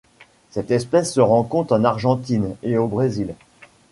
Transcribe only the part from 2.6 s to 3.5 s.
et au Brésil.